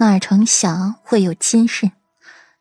[0.00, 1.90] 哪成想会有今日？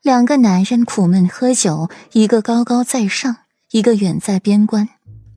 [0.01, 3.37] 两个男人苦闷喝酒，一个高高在上，
[3.71, 4.89] 一个远在边关，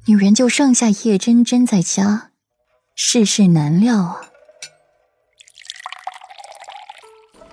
[0.07, 2.31] 女人就剩下叶真真在家，
[2.97, 4.21] 世事难料啊！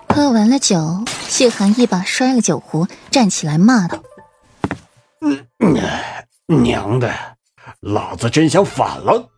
[0.08, 4.02] 喝完了酒，谢寒一把摔了酒壶，站起来骂道
[5.22, 5.46] ：“嗯，
[6.46, 7.14] 娘的，
[7.78, 9.28] 老子真想反了！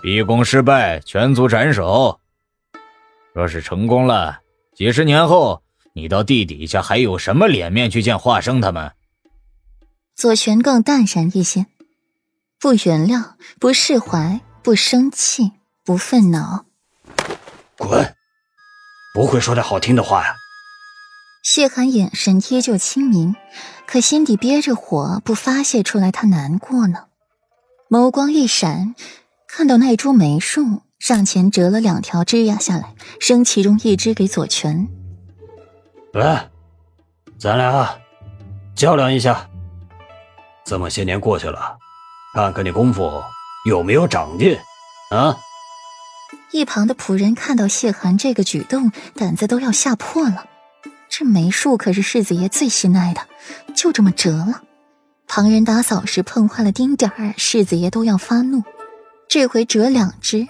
[0.00, 2.20] 逼宫失败，全族斩首。
[3.34, 4.38] 若是成功了，
[4.74, 5.60] 几十年后。”
[5.96, 8.94] 你到地底下还有什么脸面去见华生他们？
[10.16, 11.66] 左权更淡然一些，
[12.58, 15.52] 不原谅，不释怀，不生气，
[15.84, 16.64] 不愤恼。
[17.78, 18.12] 滚！
[19.14, 20.34] 不会说点好听的话呀。
[21.44, 23.36] 谢寒眼神依旧清明，
[23.86, 27.04] 可心底憋着火，不发泄出来，他难过呢。
[27.88, 28.96] 眸光一闪，
[29.46, 34.88] 看到那株梅树，上前折了两条枝桠下来，生其中一只给左权。
[36.14, 36.48] 来，
[37.38, 37.94] 咱俩
[38.74, 39.46] 较量一下。
[40.64, 41.76] 这么些年过去了，
[42.32, 43.22] 看看你功夫
[43.68, 44.56] 有没有长进
[45.10, 45.36] 啊！
[46.52, 50.46] 一旁的仆人看到谢寒这个举动，胆子都要吓破了。
[51.10, 53.20] 这梅树可是世子爷最心爱的，
[53.74, 54.62] 就这么折了。
[55.28, 58.62] 旁人打扫时碰坏了丁点儿，世子爷都要发怒。
[59.28, 60.48] 这回折两只，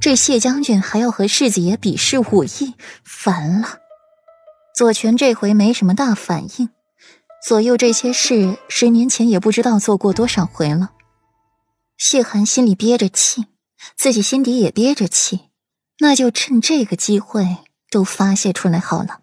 [0.00, 3.78] 这谢将军还要和世子爷比试武艺，烦了。
[4.76, 6.68] 左权这回没什么大反应，
[7.46, 10.90] 左右这些事，十年前也不知道做过多少回了。
[11.96, 13.46] 谢寒心里憋着气，
[13.96, 15.48] 自己心底也憋着气，
[16.00, 17.58] 那就趁这个机会
[17.90, 19.20] 都发泄出来好了。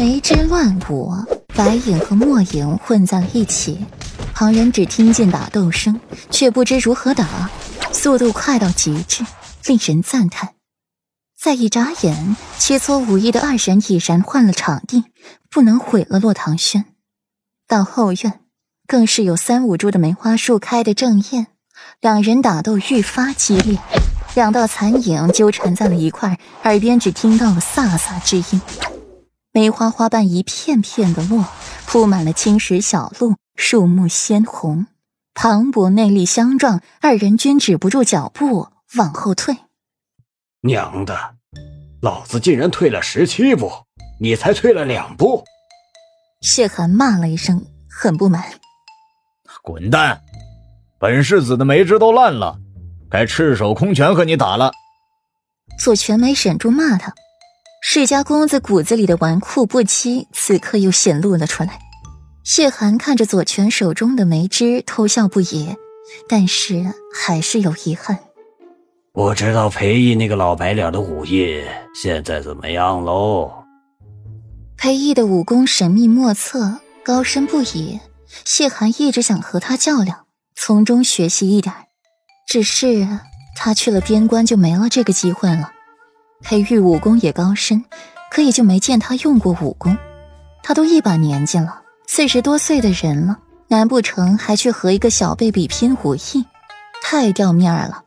[0.00, 1.12] 梅枝乱舞，
[1.54, 3.84] 白影和墨影混在了一起，
[4.32, 7.50] 旁人只听见打斗声，却不知如何打，
[7.92, 9.22] 速度快到极致，
[9.66, 10.54] 令人赞叹。
[11.38, 15.04] 再一眨眼，切磋武艺的二人已然换了场地，
[15.50, 16.84] 不能毁了落唐轩。
[17.66, 18.40] 到后院，
[18.86, 21.48] 更是有三五株的梅花树开得正艳，
[22.00, 23.78] 两人打斗愈发激烈，
[24.34, 28.60] 两道残影纠缠在了一块，耳边只听到了飒飒之音。
[29.52, 31.46] 梅花花瓣一片片的落，
[31.86, 34.86] 铺满了青石小路，树木鲜红，
[35.34, 39.56] 磅礴内力相撞，二人均止不住脚步往后退。
[40.62, 41.16] 娘的，
[42.00, 43.70] 老子竟然退了十七步，
[44.20, 45.44] 你才退了两步！
[46.40, 48.44] 谢寒骂了一声，很不满。
[49.62, 50.20] 滚蛋！
[50.98, 52.56] 本世子的梅枝都烂了，
[53.10, 54.72] 该赤手空拳和你打了。
[55.78, 57.12] 左权没忍住骂他，
[57.82, 61.80] 世家公子骨子里的纨绔不羁，此刻又显露了出来。
[62.44, 65.76] 谢寒看着左权手中的梅枝，偷笑不已，
[66.28, 68.18] 但是还是有遗憾。
[69.14, 71.62] 不知道裴义那个老白脸的武艺
[71.94, 73.52] 现在怎么样喽？
[74.78, 78.00] 裴义的武功神秘莫测，高深不已。
[78.46, 80.24] 谢寒一直想和他较量，
[80.54, 81.74] 从中学习一点，
[82.48, 83.06] 只是
[83.54, 85.70] 他去了边关就没了这个机会了。
[86.40, 87.84] 裴玉武功也高深，
[88.30, 89.94] 可也就没见他用过武功。
[90.62, 96.46] 他都一把年纪了，四十多岁的人了，难不成还去和一个小辈比拼武艺？
[97.02, 98.02] 太掉面了。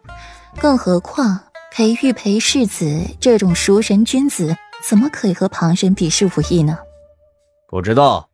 [0.59, 1.39] 更何况，
[1.71, 4.55] 裴玉、裴世子这种熟人君子，
[4.87, 6.77] 怎么可以和旁人比试武艺呢？
[7.67, 8.29] 不知道，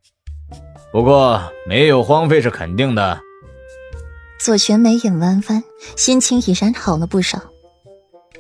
[0.92, 3.20] 不过没有荒废是肯定的。
[4.40, 5.64] 左权眉眼弯弯，
[5.96, 7.40] 心情已然好了不少。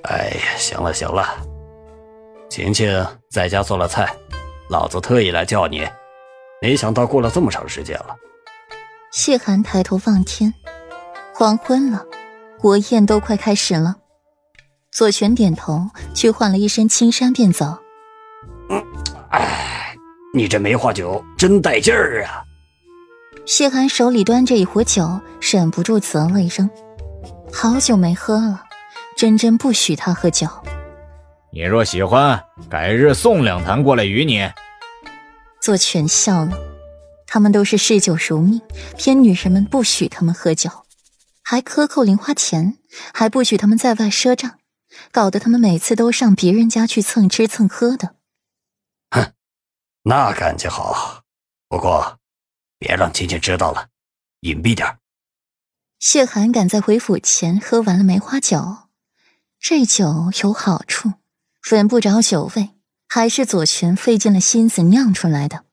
[0.03, 1.27] 哎呀，行了行了，
[2.49, 4.15] 晴晴在家做了菜，
[4.69, 5.87] 老子特意来叫你，
[6.61, 8.15] 没想到过了这么长时间了。
[9.11, 10.53] 谢寒抬头望天，
[11.33, 12.05] 黄昏了。
[12.61, 13.95] 国宴都快开始了，
[14.91, 17.75] 左权点头，去换了一身青衫便走。
[18.69, 18.79] 嗯，
[19.31, 19.95] 哎，
[20.35, 22.45] 你这梅花酒真带劲儿啊！
[23.47, 26.69] 谢寒手里端着一壶酒，忍不住啧了一声。
[27.51, 28.63] 好久没喝了，
[29.17, 30.47] 真真不许他喝酒。
[31.51, 32.39] 你若喜欢，
[32.69, 34.47] 改日送两坛过来与你。
[35.59, 36.51] 左权笑了，
[37.25, 38.61] 他们都是嗜酒如命，
[38.99, 40.69] 偏女人们不许他们喝酒。
[41.51, 42.77] 还克扣零花钱，
[43.13, 44.59] 还不许他们在外赊账，
[45.11, 48.15] 搞得他们每次都上别人家去蹭吃蹭喝的。
[49.09, 49.33] 哼，
[50.03, 51.23] 那感情好，
[51.67, 52.19] 不过
[52.79, 53.89] 别让青青知道了，
[54.39, 54.99] 隐蔽点
[55.99, 58.87] 谢寒赶在回府前喝完了梅花酒，
[59.59, 61.15] 这酒有好处，
[61.69, 62.69] 闻不着酒味，
[63.09, 65.65] 还是左权费尽了心思酿出来的。